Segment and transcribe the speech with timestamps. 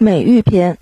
[0.00, 0.78] 美育篇，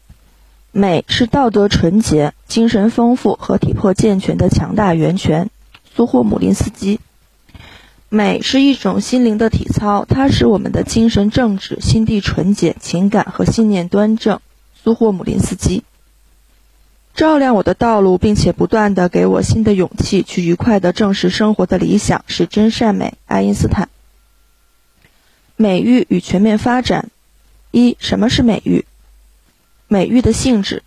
[0.73, 5.49] 美是道德纯洁、精神丰富和体魄健全的强大源泉。
[5.95, 7.01] 苏霍姆林斯基。
[8.11, 14.41] 美是一种心灵的体操，它使我们的精神正直、心地纯洁、情感和信念端正。
[14.85, 15.83] 苏霍姆林斯基。
[17.15, 23.15] 照亮我的道路，并且不断的给我新的勇气，去愉快的正视生活的理想是真善美。
[23.25, 23.89] 爱因斯坦。
[25.57, 27.09] 美育与全面发展。
[27.71, 28.85] 一、什么是美育？
[29.89, 30.83] 美育的性质，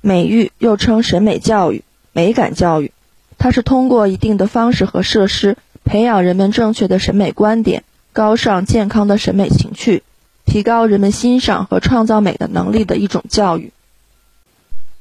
[0.00, 2.92] 美育又称审美教育、美感教育，
[3.38, 10.02] 它是通过一定的方式和设施，培养人们正确的审美观点、高尚健康的审美情趣，
[10.44, 13.72] 提高人们欣赏和创造美的能力的一种教育，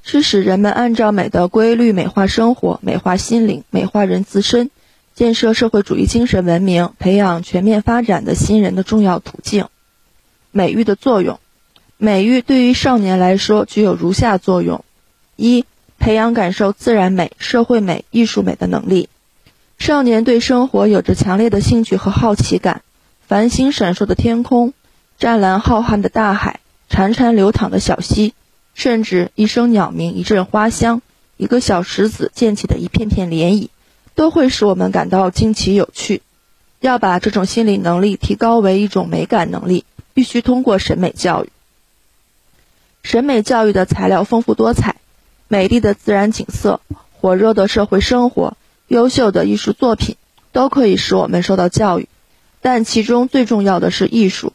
[0.04, 4.70] 是使人们按照美的规律美化生活、美化心灵、美化人自身，
[5.15, 9.65] 建设社会主义精神文明、培养全面发展的新人的重要途径。
[10.52, 11.40] 美育的作用。
[12.05, 14.84] 美育对于少年来说具有如下作用：
[15.38, 15.63] 一、
[15.99, 19.07] 培养感受自然美、社会美、艺术美的能力。
[19.77, 22.81] 少年对生活有着强烈的兴趣和好奇感，
[23.26, 24.74] 繁星闪烁的天空、
[25.18, 26.59] 湛蓝浩瀚的大海、
[26.90, 28.34] 潺潺流淌的小溪，
[28.74, 31.01] 甚至一声鸟鸣、一阵花香、
[31.37, 33.70] 一个小石子溅起的一片片涟漪，
[34.13, 36.21] 都会使我们感到惊奇有趣。
[36.81, 41.52] 要把这种心理能力提高为一种美感能力，必须通过审美教育。
[43.13, 44.95] 审美教育的材料丰富多彩，
[45.47, 50.15] 美丽的自然景色、火热的社会生活、优秀的艺术作品，
[50.51, 52.07] 都可以使我们受到教育。
[52.59, 54.53] 但其中最重要的是艺术。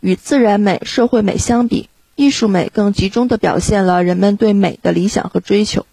[0.00, 5.84] 与自然美、社会美相比，艺术美更集中地表现了人们对美的理想和追求，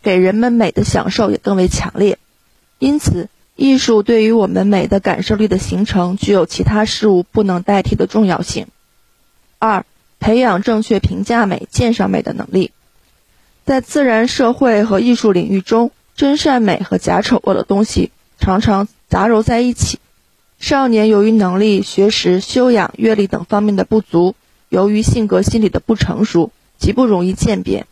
[0.00, 2.20] 给人们美的享受也更为强烈。
[2.78, 8.68] 因此，艺术对于我们美的感受力的形成，具有其他事物不能代替的重要性。
[9.58, 9.84] 二。
[10.20, 12.72] 培养正确评价美、鉴赏美的能力，
[13.64, 19.98] 在自然、社会和艺术领域中，真善美和假丑恶的东西常常杂糅在一起。
[20.58, 24.34] 少年由于能力、学识、修养、阅历等方面的不足，
[24.68, 27.86] 由于性格心理的不成熟，极不容易鉴别。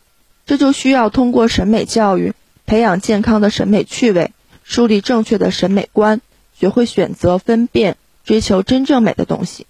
[0.47, 2.35] 这就需要通过审美教育，
[2.67, 4.33] 培养健康的审美趣味，
[4.65, 6.21] 树立正确的审美观，
[6.59, 9.67] 学会选择、分辨、追求真正美的东西。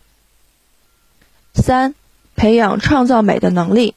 [1.54, 1.94] 三。
[2.36, 3.94] 培养创造美的能力，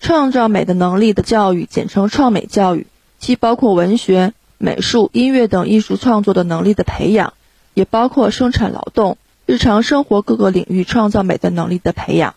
[0.00, 2.88] 创造美的能力的教育简称创美教育，
[3.20, 7.34] 既包括文学、美术、音乐等艺术创作的能力的培养，
[7.74, 9.16] 也包括生产劳动、
[9.46, 12.34] 日常生活各个领域创造美的能力的培养。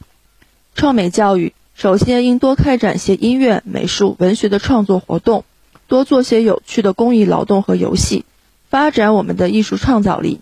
[0.75, 5.43] 创美教育首先应多开展些音乐、美术、文学的创作活动，
[5.87, 8.25] 多做些有趣的公益劳动和游戏，
[8.69, 10.39] 发展我们的艺术创造力。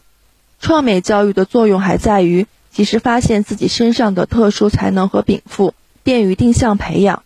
[0.59, 2.45] 创美教育的作用还在于。
[2.71, 7.23] 及时发现自己身上的特殊才能和禀赋，便于定向培养。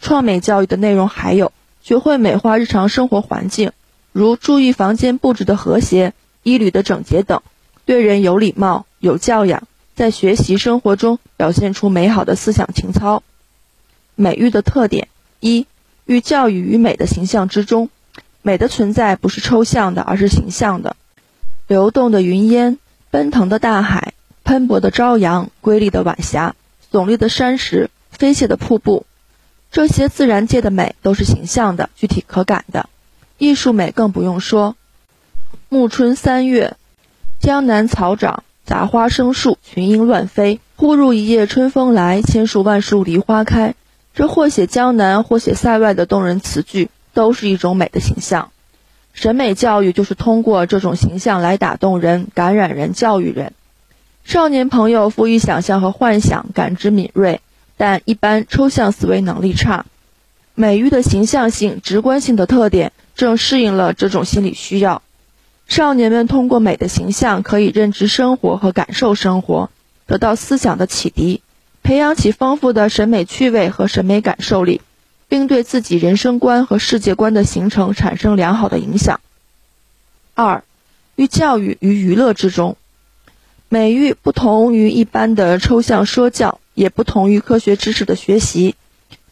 [0.00, 1.52] 创美教育的内容还有：
[1.82, 3.72] 学会美化日常生活环境，
[4.12, 7.40] 如注意房间布置的和谐、衣履的整洁等；
[7.84, 13.22] 对人有礼貌、有教养，在学习生活中表现出美好的思想情操。
[14.14, 15.08] 美育的特点：
[15.40, 15.66] 一、
[16.06, 17.90] 寓教育与美的形象之中。
[18.42, 20.96] 美的存在不是抽象的，而是形象的。
[21.66, 22.78] 流动的云烟，
[23.10, 24.09] 奔腾的大海。
[24.50, 26.56] 喷薄的朝阳，瑰丽的晚霞，
[26.90, 29.06] 耸立的山石，飞泻的瀑布，
[29.70, 32.88] 这些自然界的美都是形象的、具体可感的。
[33.38, 34.74] 艺术美更不用说。
[35.68, 36.76] 暮春三月，
[37.38, 40.58] 江南草长，杂花生树，群莺乱飞。
[40.74, 43.76] 忽如一夜春风来，千树万树梨花开。
[44.14, 48.50] 这或写江南，或写塞外的动人词句，都是一种美的形象。
[49.12, 53.52] 审美教育就是通过这种形象来打动人、感染人、教育人。
[54.30, 57.40] 少年朋友富于想象和幻想，感知敏锐，
[57.76, 59.86] 但一般抽象思维能力差。
[60.54, 65.02] 美育的形象性、直观性的特点正适应了这种心理需要。
[65.66, 69.68] 少年们通过美的形象可以认知生活和感受生活，
[70.06, 71.42] 得到思想的启迪，
[71.82, 74.80] 培养起丰富的审美趣味和审美感受力，
[75.26, 79.20] 并对自己人生观和世界观的形成产生良好的影响。
[80.34, 80.62] 二，
[81.16, 82.76] 于教育与娱乐之中。
[83.72, 88.74] 美育不同于一般的抽象说教，也不同于科学知识的学习。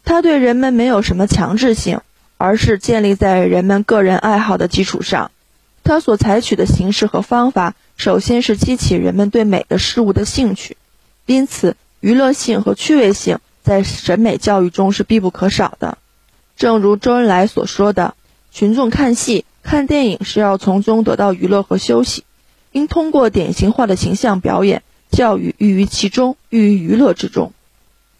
[0.05, 1.99] 它对人们没有什么强制性，
[2.37, 5.31] 而是建立在人们个人爱好的基础上。
[5.83, 10.77] 它所采取的形式和方法，首先是激起人们对美的事物的兴趣。
[11.25, 15.97] 因此，娱乐性和趣味性在审美教育中是必不可少的。
[16.55, 18.13] 正如周恩来所说的
[18.53, 22.23] ：“群众看戏、看电影是要从中得到娱乐和休息。”
[22.71, 27.53] 应通过典型化的形象表演，教育寓于其中，寓于娱乐之中。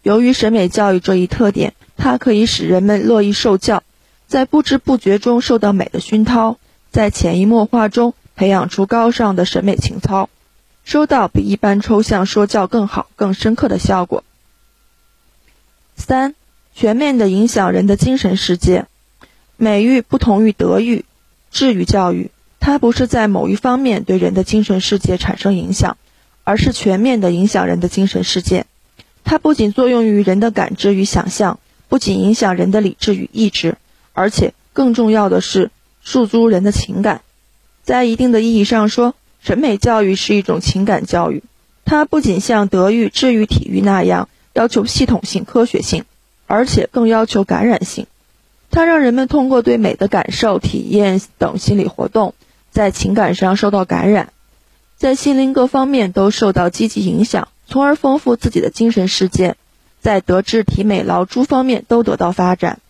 [0.02, 3.82] 由于审美教育这一特点，它可以使人们乐意受教，
[4.26, 6.58] 在不知不觉中受到美的熏陶，
[6.90, 10.28] 在潜移默化中培养出高尚的审美情操，
[10.84, 14.24] 收到比一般抽象说教更好、更深刻的效果。
[15.96, 16.34] 三、
[16.74, 18.86] 全面的影响人的精神世界。
[19.58, 21.04] 美育不同于德育、
[21.50, 22.30] 智育教育，
[22.60, 25.96] 它不是在某一方面对人的精神世界产生影响，
[26.44, 28.66] 而是全面的影响人的精神世界。
[29.24, 31.58] 它不仅作用于人的感知与想象，
[31.88, 33.76] 不仅影响人的理智与意志，
[34.12, 35.70] 而且更重要的是
[36.02, 37.22] 诉诸人的情感。
[37.82, 41.42] 在一定的意义上说，审美教育是一种情感教育。
[41.84, 46.04] 它不仅像德育、智育、体育那样要求系统性、科学性，
[46.46, 48.06] 而且更要求感染性。
[48.70, 52.34] 它让人们通过对美的感受、体验等心理活动，
[52.70, 54.32] 在情感上受到感染，
[54.96, 59.56] 在心灵各方面都受到积极影响，从而丰富自己的精神世界，
[60.00, 62.80] 在德智体美劳诸方面都得到发展。